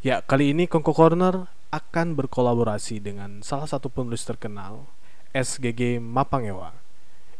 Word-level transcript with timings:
Ya, 0.00 0.24
kali 0.24 0.56
ini 0.56 0.64
Kongko 0.64 0.96
Corner 0.96 1.52
akan 1.68 2.16
berkolaborasi 2.16 3.04
dengan 3.04 3.44
salah 3.44 3.68
satu 3.68 3.92
penulis 3.92 4.24
terkenal, 4.24 4.88
SGG 5.36 6.00
Mapangewa. 6.00 6.72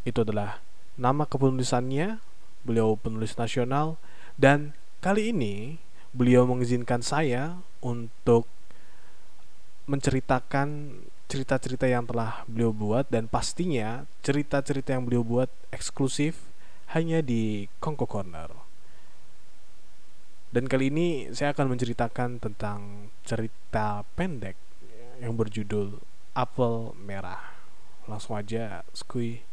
Itu 0.05 0.29
adalah 0.29 0.61
nama 1.01 1.25
kepenulisannya, 1.25 2.21
beliau 2.61 3.01
penulis 3.01 3.33
nasional, 3.41 3.97
dan 4.37 4.77
kali 5.01 5.33
ini 5.33 5.81
beliau 6.13 6.45
mengizinkan 6.45 7.01
saya 7.01 7.65
untuk 7.81 8.45
menceritakan 9.89 11.01
cerita-cerita 11.33 11.89
yang 11.89 12.05
telah 12.05 12.45
beliau 12.45 12.77
buat 12.77 13.09
dan 13.09 13.25
pastinya 13.25 14.05
cerita-cerita 14.21 14.93
yang 14.93 15.09
beliau 15.09 15.25
buat 15.25 15.49
eksklusif 15.73 16.37
hanya 16.93 17.25
di 17.25 17.73
Kongko 17.81 18.05
Corner. 18.05 18.70
Dan 20.51 20.67
kali 20.67 20.91
ini 20.91 21.31
saya 21.31 21.55
akan 21.55 21.79
menceritakan 21.79 22.43
tentang 22.43 23.07
cerita 23.23 24.03
pendek 24.19 24.59
yang 25.23 25.39
berjudul 25.39 26.03
Apel 26.35 26.91
Merah. 26.99 27.55
Langsung 28.11 28.35
aja, 28.35 28.83
skui. 28.91 29.47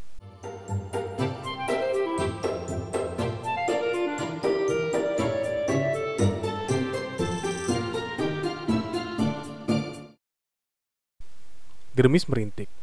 Gerimis 11.94 12.26
merintik. 12.26 12.74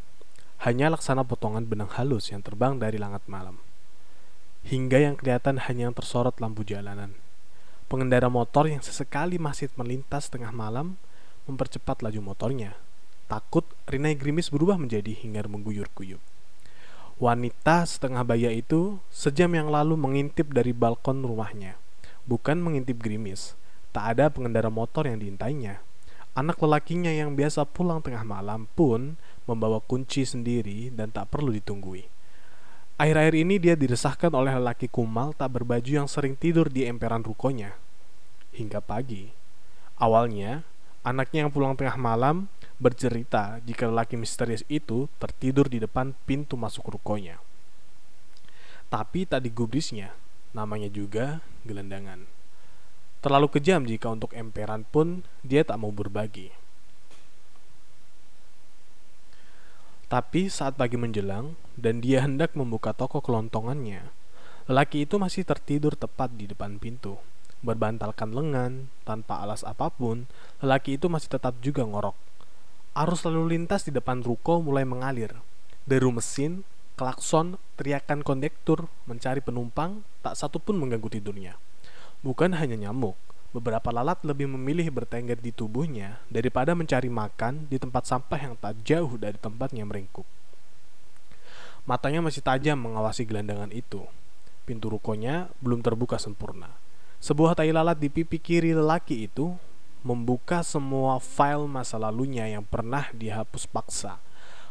Hanya 0.63 0.87
laksana 0.87 1.27
potongan 1.27 1.67
benang 1.67 1.91
halus 1.99 2.31
yang 2.31 2.47
terbang 2.47 2.79
dari 2.79 2.95
langit 2.95 3.27
malam. 3.27 3.59
Hingga 4.63 5.03
yang 5.03 5.19
kelihatan 5.19 5.59
hanya 5.67 5.91
yang 5.91 5.95
tersorot 5.99 6.39
lampu 6.39 6.63
jalanan 6.63 7.24
Pengendara 7.95 8.27
motor 8.27 8.67
yang 8.67 8.83
sesekali 8.83 9.39
masih 9.39 9.71
melintas 9.79 10.27
tengah 10.27 10.51
malam 10.51 10.99
mempercepat 11.47 12.03
laju 12.03 12.27
motornya. 12.27 12.75
Takut 13.31 13.63
Rinai 13.87 14.19
Grimis 14.19 14.51
berubah 14.51 14.75
menjadi 14.75 15.15
hingar 15.15 15.47
mengguyur-guyur. 15.47 16.19
Wanita 17.23 17.87
setengah 17.87 18.27
baya 18.27 18.51
itu 18.51 18.99
sejam 19.15 19.55
yang 19.55 19.71
lalu 19.71 19.95
mengintip 19.95 20.51
dari 20.51 20.75
balkon 20.75 21.23
rumahnya. 21.23 21.79
Bukan 22.27 22.59
mengintip 22.67 22.99
Grimis. 22.99 23.55
Tak 23.95 24.19
ada 24.19 24.27
pengendara 24.27 24.75
motor 24.75 25.07
yang 25.07 25.23
diintainya. 25.23 25.79
Anak 26.35 26.59
lelakinya 26.59 27.15
yang 27.15 27.39
biasa 27.39 27.63
pulang 27.63 28.03
tengah 28.03 28.27
malam 28.27 28.67
pun 28.75 29.15
membawa 29.47 29.79
kunci 29.79 30.27
sendiri 30.27 30.91
dan 30.91 31.15
tak 31.15 31.31
perlu 31.31 31.55
ditunggui. 31.55 32.11
Akhir-akhir 32.99 33.35
ini 33.39 33.63
dia 33.63 33.79
diresahkan 33.79 34.35
oleh 34.35 34.51
lelaki 34.59 34.91
kumal 34.91 35.31
tak 35.39 35.55
berbaju 35.55 36.03
yang 36.03 36.11
sering 36.11 36.35
tidur 36.35 36.67
di 36.67 36.91
emperan 36.91 37.23
rukonya. 37.23 37.84
Hingga 38.55 38.79
pagi. 38.79 39.35
Awalnya, 39.99 40.63
anaknya 41.03 41.47
yang 41.47 41.51
pulang 41.51 41.75
tengah 41.75 41.99
malam 41.99 42.47
bercerita 42.79 43.59
jika 43.67 43.91
lelaki 43.91 44.15
misterius 44.15 44.63
itu 44.71 45.11
tertidur 45.19 45.67
di 45.67 45.83
depan 45.83 46.15
pintu 46.23 46.55
masuk 46.55 46.87
rukonya. 46.95 47.43
Tapi 48.87 49.27
tak 49.27 49.43
digubrisnya, 49.43 50.15
namanya 50.55 50.87
juga 50.87 51.43
gelandangan. 51.67 52.31
Terlalu 53.19 53.59
kejam 53.59 53.83
jika 53.89 54.13
untuk 54.13 54.31
emperan 54.39 54.87
pun 54.87 55.27
dia 55.43 55.67
tak 55.67 55.83
mau 55.83 55.91
berbagi. 55.91 56.55
Tapi 60.07 60.47
saat 60.47 60.79
pagi 60.79 60.95
menjelang 60.95 61.59
dan 61.75 61.99
dia 61.99 62.23
hendak 62.23 62.55
membuka 62.55 62.95
toko 62.95 63.19
kelontongannya, 63.19 64.15
lelaki 64.71 65.11
itu 65.11 65.19
masih 65.19 65.43
tertidur 65.43 65.99
tepat 65.99 66.31
di 66.39 66.47
depan 66.47 66.79
pintu. 66.79 67.19
Berbantalkan 67.65 68.37
lengan, 68.37 68.93
tanpa 69.09 69.41
alas 69.41 69.65
apa 69.65 69.89
pun, 69.89 70.29
lelaki 70.61 71.01
itu 71.01 71.09
masih 71.09 71.33
tetap 71.33 71.57
juga 71.65 71.81
ngorok. 71.81 72.13
Arus 72.93 73.25
lalu 73.25 73.57
lintas 73.57 73.89
di 73.89 73.93
depan 73.97 74.21
ruko 74.21 74.61
mulai 74.61 74.85
mengalir. 74.85 75.33
Deru 75.89 76.13
mesin, 76.13 76.63
klakson, 77.01 77.57
teriakan 77.81 78.21
kondektur 78.21 78.93
mencari 79.09 79.41
penumpang, 79.41 80.05
tak 80.21 80.37
satu 80.37 80.61
pun 80.61 80.77
mengganggu 80.77 81.09
tidurnya. 81.09 81.57
Bukan 82.21 82.53
hanya 82.53 82.77
nyamuk, 82.77 83.17
beberapa 83.57 83.89
lalat 83.89 84.21
lebih 84.29 84.45
memilih 84.45 84.93
bertengger 84.93 85.41
di 85.41 85.49
tubuhnya 85.49 86.21
daripada 86.29 86.77
mencari 86.77 87.09
makan 87.09 87.65
di 87.73 87.81
tempat 87.81 88.05
sampah 88.05 88.41
yang 88.45 88.55
tak 88.61 88.77
jauh 88.85 89.17
dari 89.17 89.41
tempatnya 89.41 89.89
meringkuk. 89.89 90.29
Matanya 91.89 92.21
masih 92.21 92.45
tajam 92.45 92.77
mengawasi 92.77 93.25
gelandangan 93.25 93.73
itu. 93.73 94.05
Pintu 94.69 94.93
rukonya 94.93 95.49
belum 95.65 95.81
terbuka 95.81 96.17
sempurna. 96.17 96.84
Sebuah 97.25 97.57
tai 97.57 97.73
lalat 97.73 97.97
di 97.97 98.13
pipi 98.13 98.37
kiri 98.37 98.77
lelaki 98.77 99.25
itu 99.25 99.57
membuka 100.05 100.61
semua 100.61 101.17
file 101.17 101.65
masa 101.65 101.97
lalunya 101.97 102.45
yang 102.45 102.61
pernah 102.61 103.09
dihapus 103.17 103.65
paksa. 103.65 104.21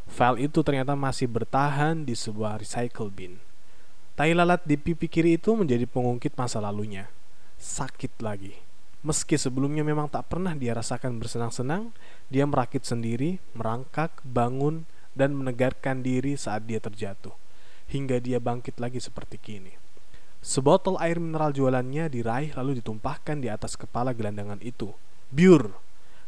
File 0.06 0.46
itu 0.46 0.62
ternyata 0.62 0.94
masih 0.94 1.26
bertahan 1.26 2.06
di 2.06 2.14
sebuah 2.14 2.62
recycle 2.62 3.10
bin. 3.10 3.42
Tai 4.14 4.30
lalat 4.38 4.62
di 4.70 4.78
pipi 4.78 5.10
kiri 5.10 5.42
itu 5.42 5.50
menjadi 5.58 5.90
pengungkit 5.90 6.38
masa 6.38 6.62
lalunya. 6.62 7.10
Sakit 7.58 8.22
lagi 8.22 8.54
Meski 9.02 9.34
sebelumnya 9.34 9.82
memang 9.82 10.06
tak 10.06 10.30
pernah 10.30 10.54
dia 10.54 10.78
rasakan 10.78 11.18
bersenang-senang, 11.18 11.90
dia 12.30 12.46
merakit 12.46 12.86
sendiri, 12.86 13.42
merangkak, 13.58 14.22
bangun, 14.22 14.86
dan 15.18 15.34
menegarkan 15.34 16.06
diri 16.06 16.38
saat 16.38 16.70
dia 16.70 16.78
terjatuh, 16.78 17.34
hingga 17.90 18.22
dia 18.22 18.38
bangkit 18.38 18.78
lagi 18.78 19.02
seperti 19.02 19.42
kini. 19.42 19.83
Sebotol 20.44 21.00
air 21.00 21.24
mineral 21.24 21.56
jualannya 21.56 22.12
diraih 22.12 22.52
lalu 22.60 22.84
ditumpahkan 22.84 23.40
di 23.40 23.48
atas 23.48 23.80
kepala 23.80 24.12
gelandangan 24.12 24.60
itu. 24.60 24.92
Biur! 25.32 25.72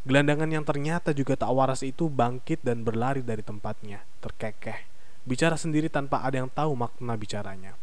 Gelandangan 0.07 0.47
yang 0.47 0.63
ternyata 0.63 1.11
juga 1.11 1.35
tak 1.35 1.51
waras 1.51 1.83
itu 1.83 2.07
bangkit 2.07 2.63
dan 2.63 2.87
berlari 2.87 3.19
dari 3.19 3.43
tempatnya, 3.43 4.07
terkekeh. 4.23 4.87
Bicara 5.27 5.59
sendiri 5.59 5.91
tanpa 5.91 6.23
ada 6.23 6.39
yang 6.39 6.47
tahu 6.47 6.77
makna 6.77 7.17
bicaranya 7.19 7.75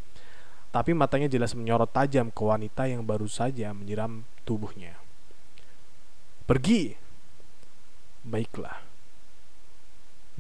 tapi 0.73 0.97
matanya 0.97 1.29
jelas 1.29 1.53
menyorot 1.53 1.93
tajam 1.93 2.33
ke 2.33 2.43
wanita 2.43 2.89
yang 2.89 3.05
baru 3.05 3.29
saja 3.29 3.77
menyiram 3.77 4.25
tubuhnya. 4.49 4.97
Pergi! 6.49 6.97
Baiklah. 8.25 8.81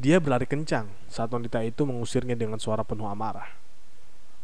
Dia 0.00 0.16
berlari 0.24 0.48
kencang 0.48 0.88
saat 1.12 1.28
wanita 1.28 1.60
itu 1.60 1.84
mengusirnya 1.84 2.32
dengan 2.32 2.56
suara 2.56 2.80
penuh 2.80 3.04
amarah. 3.04 3.52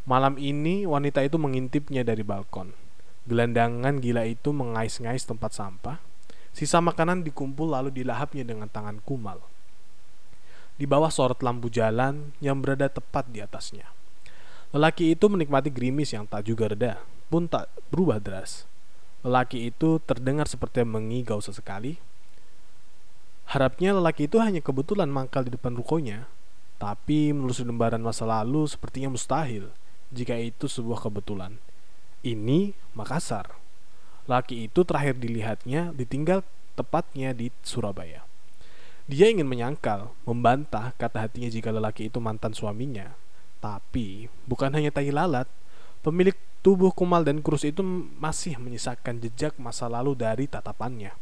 Malam 0.09 0.41
ini 0.41 0.89
wanita 0.89 1.21
itu 1.21 1.37
mengintipnya 1.37 2.01
dari 2.01 2.25
balkon. 2.25 2.73
Gelandangan 3.29 4.01
gila 4.01 4.25
itu 4.25 4.57
mengais-ngais 4.57 5.29
tempat 5.29 5.53
sampah. 5.53 6.01
Sisa 6.57 6.81
makanan 6.81 7.29
dikumpul 7.29 7.77
lalu 7.77 7.93
dilahapnya 7.93 8.41
dengan 8.41 8.73
tangan 8.73 9.05
kumal. 9.05 9.45
Di 10.81 10.89
bawah 10.89 11.13
sorot 11.13 11.45
lampu 11.45 11.69
jalan 11.69 12.33
yang 12.41 12.65
berada 12.65 12.89
tepat 12.89 13.29
di 13.29 13.45
atasnya. 13.45 13.85
Lelaki 14.73 15.13
itu 15.13 15.29
menikmati 15.29 15.69
gerimis 15.69 16.17
yang 16.17 16.25
tak 16.25 16.49
juga 16.49 16.73
reda, 16.73 17.05
pun 17.29 17.45
tak 17.45 17.69
berubah 17.93 18.17
deras. 18.17 18.65
Lelaki 19.21 19.69
itu 19.69 20.01
terdengar 20.09 20.49
seperti 20.49 20.89
mengigau 20.89 21.45
sesekali. 21.45 22.01
Harapnya 23.45 23.93
lelaki 23.93 24.25
itu 24.25 24.41
hanya 24.41 24.65
kebetulan 24.65 25.13
mangkal 25.13 25.45
di 25.45 25.53
depan 25.53 25.77
rukonya, 25.77 26.25
tapi 26.81 27.37
menelusuri 27.37 27.69
lembaran 27.69 28.01
masa 28.01 28.25
lalu 28.25 28.65
sepertinya 28.65 29.13
mustahil 29.13 29.69
jika 30.15 30.37
itu 30.37 30.67
sebuah 30.67 31.01
kebetulan. 31.03 31.57
Ini 32.25 32.75
Makassar. 32.97 33.55
Laki 34.29 34.69
itu 34.69 34.85
terakhir 34.85 35.17
dilihatnya 35.17 35.97
ditinggal 35.97 36.45
tepatnya 36.77 37.33
di 37.33 37.49
Surabaya. 37.65 38.29
Dia 39.09 39.33
ingin 39.33 39.49
menyangkal, 39.49 40.13
membantah 40.29 40.93
kata 41.01 41.25
hatinya 41.25 41.49
jika 41.49 41.73
lelaki 41.73 42.13
itu 42.13 42.21
mantan 42.21 42.53
suaminya, 42.53 43.17
tapi 43.57 44.29
bukan 44.45 44.69
hanya 44.77 44.93
tai 44.93 45.09
lalat, 45.09 45.49
pemilik 46.05 46.37
tubuh 46.61 46.93
kumal 46.93 47.25
dan 47.25 47.41
kurus 47.41 47.65
itu 47.65 47.81
masih 48.21 48.61
menyisakan 48.61 49.17
jejak 49.25 49.57
masa 49.57 49.89
lalu 49.89 50.13
dari 50.13 50.45
tatapannya. 50.45 51.17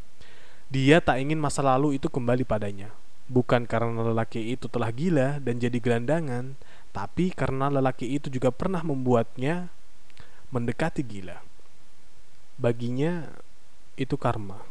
Dia 0.66 0.99
tak 0.99 1.22
ingin 1.22 1.39
masa 1.39 1.63
lalu 1.63 1.95
itu 1.95 2.10
kembali 2.10 2.43
padanya. 2.43 2.91
Bukan 3.31 3.71
karena 3.71 4.03
lelaki 4.03 4.55
itu 4.55 4.66
telah 4.66 4.91
gila 4.91 5.39
dan 5.39 5.63
jadi 5.63 5.78
gelandangan, 5.78 6.59
tapi 6.97 7.28
karena 7.28 7.69
lelaki 7.69 8.16
itu 8.16 8.33
juga 8.33 8.48
pernah 8.48 8.81
membuatnya 8.81 9.69
mendekati 10.48 11.04
gila. 11.04 11.45
Baginya 12.57 13.28
itu 14.01 14.16
karma. 14.16 14.65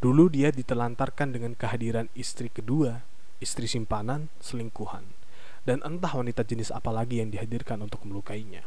Dulu 0.00 0.32
dia 0.32 0.48
ditelantarkan 0.48 1.36
dengan 1.36 1.52
kehadiran 1.52 2.08
istri 2.16 2.48
kedua, 2.48 3.04
istri 3.44 3.68
simpanan, 3.68 4.32
selingkuhan 4.40 5.04
dan 5.66 5.82
entah 5.82 6.14
wanita 6.14 6.46
jenis 6.46 6.70
apa 6.70 6.94
lagi 6.94 7.18
yang 7.18 7.28
dihadirkan 7.28 7.82
untuk 7.82 8.06
melukainya. 8.06 8.62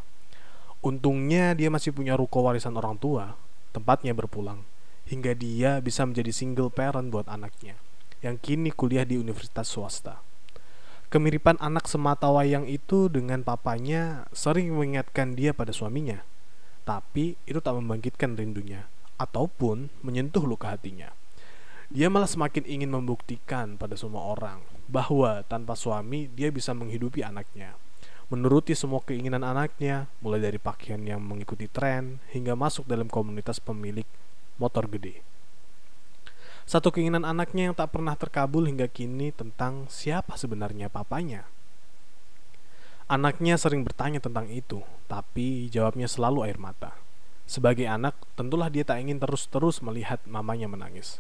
Untungnya 0.84 1.56
dia 1.56 1.72
masih 1.72 1.96
punya 1.96 2.20
ruko 2.20 2.44
warisan 2.44 2.76
orang 2.76 3.00
tua, 3.00 3.40
tempatnya 3.72 4.12
berpulang, 4.12 4.68
hingga 5.08 5.32
dia 5.34 5.80
bisa 5.80 6.04
menjadi 6.04 6.30
single 6.36 6.70
parent 6.70 7.08
buat 7.08 7.26
anaknya, 7.32 7.80
yang 8.20 8.36
kini 8.36 8.76
kuliah 8.76 9.08
di 9.08 9.16
universitas 9.16 9.72
swasta. 9.72 10.29
Kemiripan 11.10 11.58
anak 11.58 11.90
semata 11.90 12.30
wayang 12.30 12.70
itu 12.70 13.10
dengan 13.10 13.42
papanya 13.42 14.30
sering 14.30 14.70
mengingatkan 14.78 15.34
dia 15.34 15.58
pada 15.58 15.74
suaminya, 15.74 16.22
tapi 16.86 17.34
itu 17.50 17.58
tak 17.58 17.82
membangkitkan 17.82 18.38
rindunya. 18.38 18.86
ataupun 19.20 19.92
menyentuh 20.00 20.48
luka 20.48 20.72
hatinya. 20.72 21.12
Dia 21.92 22.08
malah 22.08 22.32
semakin 22.32 22.64
ingin 22.64 22.88
membuktikan 22.88 23.76
pada 23.76 24.00
semua 24.00 24.32
orang 24.32 24.64
bahwa 24.88 25.44
tanpa 25.46 25.76
suami 25.76 26.32
dia 26.32 26.48
bisa 26.50 26.72
menghidupi 26.72 27.20
anaknya. 27.22 27.76
Menuruti 28.32 28.78
semua 28.78 29.04
keinginan 29.04 29.44
anaknya, 29.44 30.08
mulai 30.24 30.40
dari 30.40 30.56
pakaian 30.56 31.02
yang 31.04 31.20
mengikuti 31.20 31.68
tren 31.68 32.24
hingga 32.32 32.56
masuk 32.56 32.88
dalam 32.88 33.12
komunitas 33.12 33.60
pemilik 33.60 34.06
motor 34.56 34.88
gede. 34.88 35.20
Satu 36.70 36.94
keinginan 36.94 37.26
anaknya 37.26 37.66
yang 37.66 37.74
tak 37.74 37.98
pernah 37.98 38.14
terkabul 38.14 38.70
hingga 38.70 38.86
kini 38.86 39.34
tentang 39.34 39.90
siapa 39.90 40.38
sebenarnya 40.38 40.86
papanya. 40.86 41.50
Anaknya 43.10 43.58
sering 43.58 43.82
bertanya 43.82 44.22
tentang 44.22 44.46
itu, 44.54 44.86
tapi 45.10 45.66
jawabnya 45.74 46.06
selalu 46.06 46.46
air 46.46 46.62
mata. 46.62 46.94
Sebagai 47.50 47.90
anak, 47.90 48.14
tentulah 48.38 48.70
dia 48.70 48.86
tak 48.86 49.02
ingin 49.02 49.18
terus-terus 49.18 49.82
melihat 49.82 50.22
mamanya 50.30 50.70
menangis. 50.70 51.18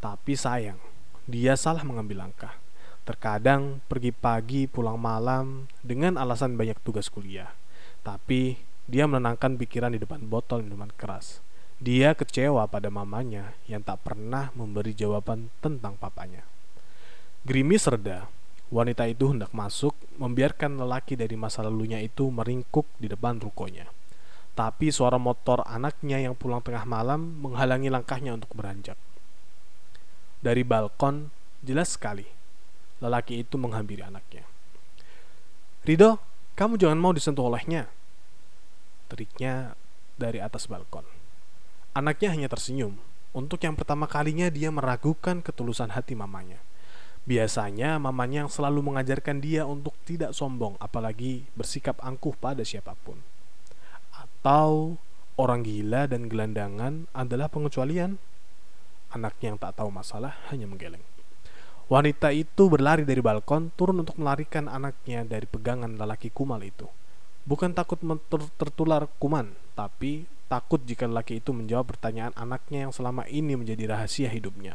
Tapi 0.00 0.32
sayang, 0.32 0.80
dia 1.28 1.52
salah 1.60 1.84
mengambil 1.84 2.24
langkah. 2.24 2.56
Terkadang 3.04 3.84
pergi 3.92 4.16
pagi 4.16 4.64
pulang 4.64 4.96
malam 4.96 5.68
dengan 5.84 6.16
alasan 6.16 6.56
banyak 6.56 6.80
tugas 6.80 7.12
kuliah. 7.12 7.52
Tapi 8.00 8.56
dia 8.88 9.04
menenangkan 9.04 9.60
pikiran 9.60 9.92
di 9.92 10.00
depan 10.00 10.24
botol 10.32 10.64
minuman 10.64 10.88
keras. 10.96 11.44
Dia 11.78 12.14
kecewa 12.18 12.66
pada 12.66 12.90
mamanya 12.90 13.54
yang 13.70 13.86
tak 13.86 14.02
pernah 14.02 14.50
memberi 14.58 14.92
jawaban 14.92 15.54
tentang 15.62 15.94
papanya. 15.94 16.42
Gerimis 17.46 17.86
reda, 17.86 18.26
Wanita 18.68 19.08
itu 19.08 19.32
hendak 19.32 19.56
masuk, 19.56 19.96
membiarkan 20.20 20.76
lelaki 20.76 21.16
dari 21.16 21.40
masa 21.40 21.64
lalunya 21.64 22.04
itu 22.04 22.28
meringkuk 22.28 22.84
di 23.00 23.08
depan 23.08 23.40
rukonya. 23.40 23.88
Tapi 24.52 24.92
suara 24.92 25.16
motor 25.16 25.64
anaknya 25.64 26.20
yang 26.20 26.36
pulang 26.36 26.60
tengah 26.60 26.84
malam 26.84 27.40
menghalangi 27.40 27.88
langkahnya 27.88 28.36
untuk 28.36 28.52
beranjak. 28.52 29.00
Dari 30.44 30.68
balkon, 30.68 31.32
jelas 31.64 31.96
sekali, 31.96 32.28
lelaki 33.00 33.40
itu 33.40 33.56
menghampiri 33.56 34.04
anaknya. 34.04 34.44
Rido, 35.88 36.20
kamu 36.52 36.76
jangan 36.76 37.00
mau 37.00 37.16
disentuh 37.16 37.48
olehnya. 37.48 37.88
Teriknya 39.08 39.72
dari 40.20 40.44
atas 40.44 40.68
balkon. 40.68 41.17
Anaknya 41.98 42.30
hanya 42.30 42.46
tersenyum. 42.46 42.94
Untuk 43.34 43.58
yang 43.66 43.74
pertama 43.74 44.06
kalinya 44.06 44.46
dia 44.54 44.70
meragukan 44.70 45.42
ketulusan 45.42 45.90
hati 45.90 46.14
mamanya. 46.14 46.62
Biasanya 47.26 47.98
mamanya 47.98 48.46
yang 48.46 48.52
selalu 48.54 48.86
mengajarkan 48.86 49.42
dia 49.42 49.66
untuk 49.66 49.98
tidak 50.06 50.30
sombong 50.30 50.78
apalagi 50.78 51.50
bersikap 51.58 51.98
angkuh 51.98 52.38
pada 52.38 52.62
siapa 52.62 52.94
pun. 53.02 53.18
Atau 54.14 54.94
orang 55.34 55.66
gila 55.66 56.06
dan 56.06 56.30
gelandangan 56.30 57.10
adalah 57.10 57.50
pengecualian. 57.50 58.14
Anaknya 59.10 59.50
yang 59.50 59.58
tak 59.58 59.82
tahu 59.82 59.90
masalah 59.90 60.38
hanya 60.54 60.70
menggeleng. 60.70 61.02
Wanita 61.90 62.30
itu 62.30 62.70
berlari 62.70 63.02
dari 63.02 63.18
balkon 63.18 63.74
turun 63.74 64.06
untuk 64.06 64.14
melarikan 64.22 64.70
anaknya 64.70 65.26
dari 65.26 65.50
pegangan 65.50 65.98
lelaki 65.98 66.30
kumal 66.30 66.62
itu. 66.62 66.86
Bukan 67.42 67.74
takut 67.74 67.98
tertular 68.54 69.10
kuman, 69.18 69.50
tapi 69.74 70.37
takut 70.48 70.80
jika 70.82 71.04
lelaki 71.04 71.38
itu 71.38 71.52
menjawab 71.52 71.94
pertanyaan 71.94 72.32
anaknya 72.34 72.88
yang 72.88 72.92
selama 72.92 73.28
ini 73.28 73.54
menjadi 73.54 73.94
rahasia 73.94 74.32
hidupnya. 74.32 74.74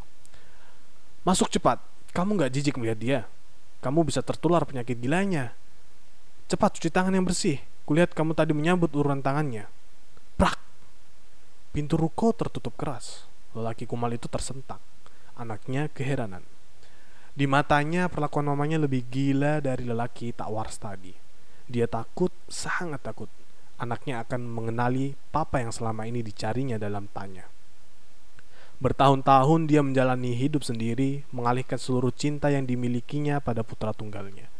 Masuk 1.25 1.50
cepat, 1.50 1.81
kamu 2.14 2.46
gak 2.46 2.54
jijik 2.54 2.78
melihat 2.78 3.00
dia. 3.02 3.20
Kamu 3.81 4.06
bisa 4.08 4.24
tertular 4.24 4.64
penyakit 4.64 4.96
gilanya. 4.96 5.52
Cepat 6.48 6.80
cuci 6.80 6.88
tangan 6.94 7.12
yang 7.12 7.25
bersih. 7.28 7.60
Kulihat 7.84 8.16
kamu 8.16 8.31
tadi 8.31 8.56
menyambut 8.56 8.94
urutan 8.96 9.20
tangannya. 9.20 9.68
Prak! 10.40 10.56
Pintu 11.75 12.00
ruko 12.00 12.31
tertutup 12.31 12.78
keras. 12.80 13.28
Lelaki 13.52 13.84
kumal 13.84 14.14
itu 14.16 14.31
tersentak. 14.31 14.80
Anaknya 15.36 15.92
keheranan. 15.92 16.46
Di 17.34 17.50
matanya 17.50 18.08
perlakuan 18.08 18.46
mamanya 18.46 18.78
lebih 18.78 19.10
gila 19.10 19.58
dari 19.58 19.90
lelaki 19.90 20.31
tak 20.38 20.54
waras 20.54 20.78
tadi. 20.78 21.12
Dia 21.66 21.90
takut, 21.90 22.30
sangat 22.46 23.02
takut. 23.02 23.28
Anaknya 23.81 24.22
akan 24.22 24.46
mengenali 24.46 25.18
papa 25.34 25.60
yang 25.62 25.74
selama 25.74 26.06
ini 26.06 26.22
dicarinya 26.22 26.78
dalam 26.78 27.10
tanya. 27.10 27.50
Bertahun-tahun 28.84 29.72
dia 29.72 29.80
menjalani 29.80 30.36
hidup 30.36 30.68
sendiri, 30.68 31.24
mengalihkan 31.31 31.80
seluruh 31.80 32.12
cinta 32.12 32.52
yang 32.52 32.68
dimilikinya 32.68 33.40
pada 33.40 33.64
putra 33.64 33.96
tunggalnya. 33.96 34.52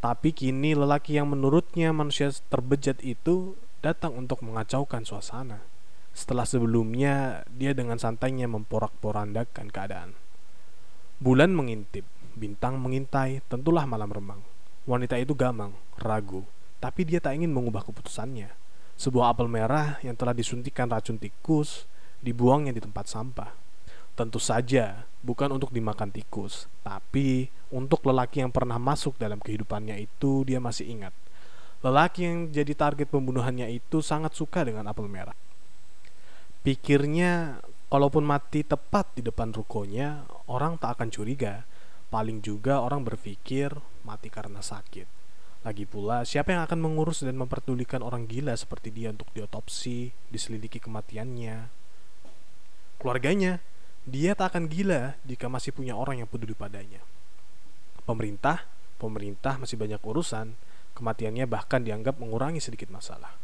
Tapi 0.00 0.32
kini 0.32 0.72
lelaki 0.72 1.20
yang 1.20 1.28
menurutnya 1.28 1.92
manusia 1.92 2.32
terbejat 2.48 3.04
itu 3.04 3.60
datang 3.84 4.16
untuk 4.16 4.40
mengacaukan 4.40 5.04
suasana. 5.04 5.60
Setelah 6.16 6.48
sebelumnya 6.48 7.44
dia 7.52 7.76
dengan 7.76 8.00
santainya 8.00 8.48
memporak-porandakan 8.48 9.68
keadaan. 9.68 10.16
Bulan 11.20 11.52
mengintip, 11.52 12.08
bintang 12.32 12.80
mengintai, 12.80 13.44
tentulah 13.52 13.84
malam 13.84 14.08
remang. 14.08 14.40
Wanita 14.88 15.20
itu 15.20 15.36
gamang, 15.36 15.76
ragu, 16.00 16.48
tapi 16.80 17.04
dia 17.04 17.20
tak 17.20 17.36
ingin 17.36 17.52
mengubah 17.52 17.84
keputusannya. 17.84 18.48
Sebuah 18.96 19.36
apel 19.36 19.48
merah 19.48 20.00
yang 20.00 20.16
telah 20.16 20.32
disuntikan 20.32 20.88
racun 20.88 21.20
tikus 21.20 21.84
dibuangnya 22.24 22.72
di 22.72 22.80
tempat 22.80 23.08
sampah. 23.08 23.52
Tentu 24.16 24.40
saja 24.40 25.08
bukan 25.24 25.52
untuk 25.56 25.72
dimakan 25.72 26.12
tikus, 26.12 26.68
tapi 26.84 27.48
untuk 27.72 28.04
lelaki 28.04 28.44
yang 28.44 28.52
pernah 28.52 28.76
masuk 28.76 29.16
dalam 29.16 29.40
kehidupannya 29.40 29.96
itu 30.00 30.44
dia 30.44 30.60
masih 30.60 30.88
ingat. 30.88 31.14
Lelaki 31.80 32.28
yang 32.28 32.52
jadi 32.52 32.76
target 32.76 33.08
pembunuhannya 33.08 33.72
itu 33.72 34.04
sangat 34.04 34.36
suka 34.36 34.68
dengan 34.68 34.84
apel 34.92 35.08
merah. 35.08 35.36
Pikirnya, 36.60 37.64
kalaupun 37.88 38.20
mati 38.20 38.60
tepat 38.60 39.16
di 39.16 39.24
depan 39.24 39.48
rukonya, 39.48 40.28
orang 40.52 40.76
tak 40.76 41.00
akan 41.00 41.08
curiga. 41.08 41.64
Paling 42.12 42.44
juga 42.44 42.84
orang 42.84 43.00
berpikir 43.00 43.72
mati 44.04 44.28
karena 44.28 44.60
sakit. 44.60 45.19
Lagi 45.60 45.84
pula, 45.84 46.24
siapa 46.24 46.56
yang 46.56 46.64
akan 46.64 46.80
mengurus 46.80 47.20
dan 47.20 47.36
memperdulikan 47.36 48.00
orang 48.00 48.24
gila 48.24 48.56
seperti 48.56 48.88
dia 48.88 49.12
untuk 49.12 49.28
diotopsi, 49.36 50.08
diselidiki 50.32 50.80
kematiannya, 50.80 51.68
keluarganya. 52.96 53.60
Dia 54.08 54.32
tak 54.32 54.56
akan 54.56 54.72
gila 54.72 55.20
jika 55.28 55.52
masih 55.52 55.76
punya 55.76 55.92
orang 55.92 56.24
yang 56.24 56.28
peduli 56.32 56.56
padanya. 56.56 57.04
Pemerintah, 58.08 58.64
pemerintah 58.96 59.60
masih 59.60 59.76
banyak 59.76 60.00
urusan, 60.00 60.56
kematiannya 60.96 61.44
bahkan 61.44 61.84
dianggap 61.84 62.16
mengurangi 62.16 62.64
sedikit 62.64 62.88
masalah. 62.88 63.36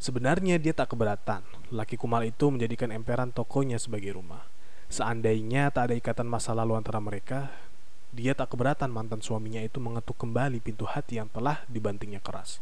Sebenarnya 0.00 0.56
dia 0.56 0.72
tak 0.72 0.96
keberatan, 0.96 1.44
laki 1.68 2.00
kumal 2.00 2.24
itu 2.24 2.48
menjadikan 2.48 2.88
emperan 2.88 3.36
tokonya 3.36 3.76
sebagai 3.76 4.16
rumah. 4.16 4.48
Seandainya 4.88 5.68
tak 5.68 5.92
ada 5.92 5.94
ikatan 6.00 6.24
masa 6.24 6.56
lalu 6.56 6.80
antara 6.80 7.04
mereka, 7.04 7.52
dia 8.10 8.34
tak 8.34 8.54
keberatan 8.54 8.90
mantan 8.90 9.22
suaminya 9.22 9.62
itu 9.62 9.78
mengetuk 9.78 10.18
kembali 10.18 10.58
pintu 10.58 10.86
hati 10.86 11.22
yang 11.22 11.30
telah 11.30 11.62
dibantingnya 11.70 12.18
keras. 12.18 12.58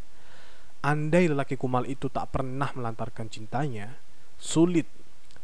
Andai 0.85 1.27
lelaki 1.27 1.59
kumal 1.59 1.89
itu 1.91 2.07
tak 2.13 2.31
pernah 2.31 2.71
melantarkan 2.77 3.27
cintanya, 3.27 3.99
sulit 4.39 4.87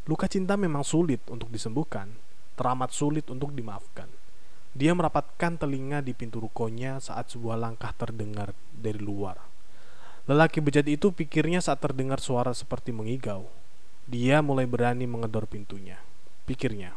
Luka 0.04 0.28
cinta 0.28 0.52
memang 0.60 0.84
sulit 0.84 1.24
untuk 1.32 1.48
disembuhkan, 1.48 2.12
teramat 2.60 2.92
sulit 2.92 3.24
untuk 3.32 3.56
dimaafkan. 3.56 4.04
Dia 4.76 4.92
merapatkan 4.92 5.56
telinga 5.56 6.04
di 6.04 6.12
pintu 6.12 6.44
rukonya 6.44 7.00
saat 7.00 7.32
sebuah 7.32 7.56
langkah 7.56 7.88
terdengar 7.96 8.52
dari 8.76 9.00
luar. 9.00 9.40
Lelaki 10.28 10.60
bejat 10.60 10.84
itu 10.92 11.08
pikirnya 11.08 11.64
saat 11.64 11.80
terdengar 11.80 12.20
suara 12.20 12.52
seperti 12.52 12.92
mengigau. 12.92 13.48
Dia 14.04 14.44
mulai 14.44 14.68
berani 14.68 15.08
mengedor 15.08 15.48
pintunya. 15.48 15.96
Pikirnya, 16.44 16.92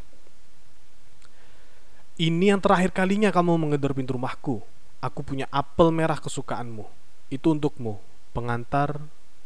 ini 2.18 2.54
yang 2.54 2.62
terakhir 2.62 2.94
kalinya 2.94 3.30
kamu 3.30 3.58
mengedor 3.58 3.94
pintu 3.94 4.18
rumahku. 4.18 4.62
Aku 5.02 5.22
punya 5.22 5.46
apel 5.54 5.94
merah 5.94 6.18
kesukaanmu. 6.18 6.86
Itu 7.30 7.54
untukmu, 7.54 8.02
pengantar 8.34 8.98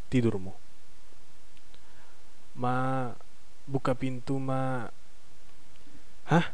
tidurmu. 0.07 0.55
Ma, 2.55 3.11
buka 3.71 3.95
pintu 3.95 4.35
ma 4.41 4.91
hah 6.27 6.45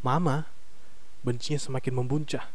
mama 0.00 0.50
bencinya 1.22 1.60
semakin 1.60 1.94
membuncah 2.02 2.50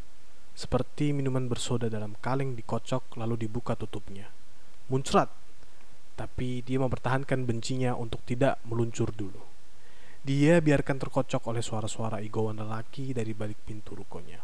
seperti 0.53 1.15
minuman 1.15 1.47
bersoda 1.47 1.87
dalam 1.87 2.19
kaleng 2.19 2.57
dikocok 2.57 3.15
lalu 3.15 3.47
dibuka 3.47 3.79
tutupnya 3.79 4.27
muncrat 4.91 5.31
tapi 6.19 6.61
dia 6.67 6.77
mempertahankan 6.83 7.47
bencinya 7.47 7.95
untuk 7.97 8.21
tidak 8.27 8.59
meluncur 8.67 9.09
dulu 9.15 9.52
dia 10.23 10.63
biarkan 10.63 10.97
terkocok 10.97 11.51
oleh 11.51 11.61
suara-suara 11.61 12.23
igowan 12.23 12.63
lelaki 12.63 13.11
dari 13.11 13.35
balik 13.35 13.59
pintu 13.67 13.93
rukonya 13.93 14.39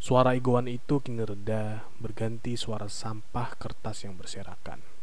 suara 0.00 0.32
igowan 0.32 0.68
itu 0.68 1.00
kini 1.04 1.22
reda 1.22 1.84
berganti 2.00 2.56
suara 2.56 2.88
sampah 2.88 3.56
kertas 3.60 4.04
yang 4.08 4.16
berserakan 4.16 4.94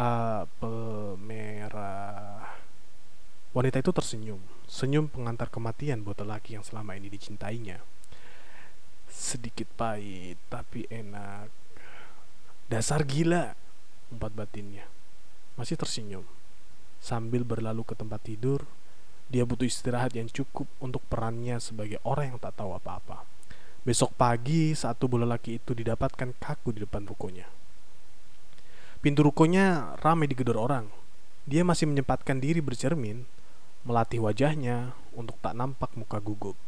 apel 0.00 1.18
merah. 1.20 2.56
Wanita 3.50 3.82
itu 3.82 3.90
tersenyum, 3.90 4.40
senyum 4.64 5.10
pengantar 5.10 5.50
kematian 5.50 6.06
buat 6.06 6.16
lelaki 6.22 6.56
yang 6.56 6.64
selama 6.64 6.96
ini 6.96 7.10
dicintainya. 7.10 7.82
Sedikit 9.10 9.66
pahit, 9.74 10.38
tapi 10.46 10.86
enak. 10.86 11.50
Dasar 12.70 13.02
gila, 13.02 13.58
empat 14.14 14.32
batinnya. 14.32 14.86
Masih 15.58 15.74
tersenyum. 15.74 16.22
Sambil 17.00 17.42
berlalu 17.48 17.82
ke 17.82 17.96
tempat 17.96 18.20
tidur, 18.20 18.68
dia 19.32 19.48
butuh 19.48 19.64
istirahat 19.64 20.12
yang 20.12 20.28
cukup 20.28 20.68
untuk 20.84 21.00
perannya 21.08 21.56
sebagai 21.58 21.96
orang 22.04 22.36
yang 22.36 22.38
tak 22.38 22.60
tahu 22.60 22.76
apa-apa. 22.76 23.24
Besok 23.80 24.12
pagi, 24.12 24.76
saat 24.76 25.00
tubuh 25.00 25.16
lelaki 25.16 25.56
itu 25.56 25.72
didapatkan 25.72 26.36
kaku 26.36 26.76
di 26.76 26.84
depan 26.84 27.08
rukonya. 27.08 27.48
Pintu 29.00 29.24
rukonya 29.24 29.96
ramai 30.04 30.28
digedor 30.28 30.60
orang. 30.60 30.92
Dia 31.48 31.64
masih 31.64 31.88
menyempatkan 31.88 32.36
diri 32.36 32.60
bercermin, 32.60 33.24
melatih 33.88 34.20
wajahnya 34.20 34.92
untuk 35.16 35.40
tak 35.40 35.56
nampak 35.56 35.88
muka 35.96 36.20
gugup. 36.20 36.60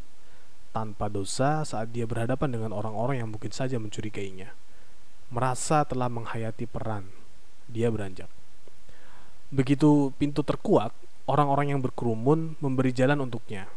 Tanpa 0.73 1.13
dosa 1.13 1.69
saat 1.69 1.93
dia 1.93 2.09
berhadapan 2.09 2.49
dengan 2.57 2.73
orang-orang 2.73 3.21
yang 3.21 3.29
mungkin 3.29 3.53
saja 3.53 3.77
mencurigainya. 3.77 4.57
Merasa 5.29 5.85
telah 5.85 6.09
menghayati 6.09 6.65
peran, 6.65 7.13
dia 7.69 7.93
beranjak. 7.93 8.33
Begitu 9.53 10.17
pintu 10.17 10.41
terkuak, 10.41 10.97
orang-orang 11.29 11.77
yang 11.77 11.81
berkerumun 11.85 12.57
memberi 12.57 12.89
jalan 12.97 13.21
untuknya. 13.21 13.69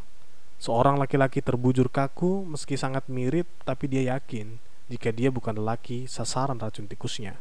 Seorang 0.55 0.95
laki-laki 0.95 1.43
terbujur 1.43 1.91
kaku 1.91 2.47
meski 2.47 2.79
sangat 2.79 3.11
mirip 3.11 3.43
tapi 3.67 3.91
dia 3.91 4.15
yakin 4.15 4.55
jika 4.87 5.11
dia 5.11 5.27
bukan 5.27 5.59
lelaki 5.59 6.07
sasaran 6.07 6.55
racun 6.55 6.87
tikusnya. 6.87 7.35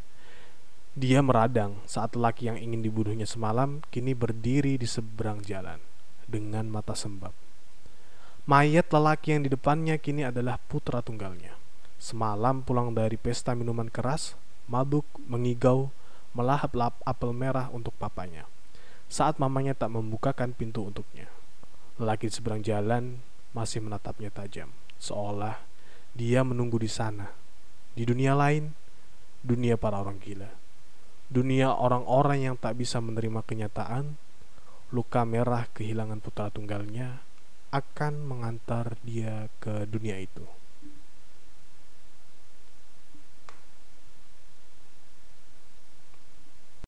Dia 0.98 1.22
meradang 1.22 1.78
saat 1.86 2.18
lelaki 2.18 2.50
yang 2.50 2.58
ingin 2.58 2.82
dibunuhnya 2.82 3.26
semalam 3.26 3.86
kini 3.94 4.18
berdiri 4.18 4.78
di 4.78 4.86
seberang 4.86 5.42
jalan 5.46 5.78
dengan 6.26 6.66
mata 6.66 6.98
sembab. 6.98 7.34
Mayat 8.50 8.90
lelaki 8.90 9.34
yang 9.34 9.42
di 9.46 9.50
depannya 9.50 9.96
kini 9.96 10.26
adalah 10.26 10.58
putra 10.58 11.00
tunggalnya. 11.00 11.56
Semalam 12.02 12.60
pulang 12.66 12.92
dari 12.92 13.16
pesta 13.16 13.56
minuman 13.56 13.88
keras, 13.88 14.36
mabuk, 14.68 15.06
mengigau, 15.24 15.88
melahap-lahap 16.34 16.98
apel 17.06 17.32
merah 17.32 17.70
untuk 17.70 17.96
papanya. 17.96 18.44
Saat 19.08 19.38
mamanya 19.38 19.72
tak 19.72 19.94
membukakan 19.94 20.52
pintu 20.52 20.84
untuknya. 20.84 21.30
Lelaki 21.96 22.26
seberang 22.28 22.60
jalan 22.60 23.22
masih 23.54 23.78
menatapnya 23.80 24.34
tajam, 24.34 24.74
seolah 24.98 25.62
dia 26.12 26.42
menunggu 26.42 26.82
di 26.82 26.90
sana, 26.90 27.30
di 27.94 28.02
dunia 28.02 28.34
lain, 28.34 28.74
dunia 29.46 29.78
para 29.78 30.02
orang 30.02 30.18
gila 30.18 30.64
dunia 31.34 31.72
orang-orang 31.72 32.46
yang 32.52 32.56
tak 32.60 32.76
bisa 32.76 33.00
menerima 33.00 33.42
kenyataan, 33.42 34.14
luka 34.92 35.26
merah 35.26 35.66
kehilangan 35.72 36.20
putra 36.20 36.52
tunggalnya 36.52 37.24
akan 37.74 38.22
mengantar 38.22 38.94
dia 39.02 39.50
ke 39.58 39.88
dunia 39.90 40.20
itu. 40.20 40.46